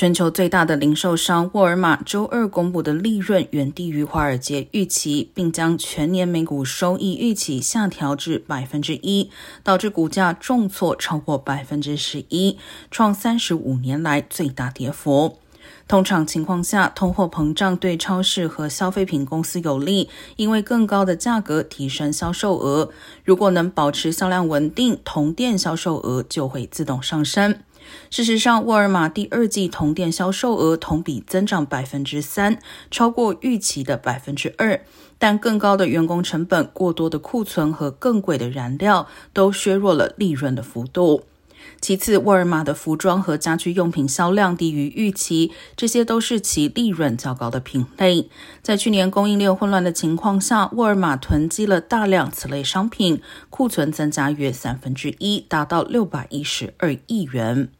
[0.00, 9.30] 全球最大的零售商沃尔玛周二公布的利润远低于华尔街预期，并将全年每股收益预期下调至百分之一，
[9.62, 12.56] 导致股价重挫超过百分之十一，
[12.90, 15.36] 创三十五年来最大跌幅。
[15.88, 22.90] 通常情况下，通货膨胀对超市和消费品公司有利，因为更高的价格提升销售额。
[23.24, 27.58] 如果能保持销量稳定，同店销售额就会自动上升。
[28.10, 32.58] 事实上，沃尔玛第二季同店销售额同比增长百分之三，
[32.90, 34.80] 超过预期的百分之二。
[35.18, 41.24] 但更高的员工成本、过多的库存和更贵的燃料都削弱了利润的幅度。
[41.80, 48.28] 其次，沃尔玛的服装和家居用品销量低于预期，这些都是其利润较高的品类。
[48.62, 57.70] 在去年供应链混乱的情况下，沃尔玛囤积了大量此类商品，库存增加约三分之一，达到六百一十二亿元。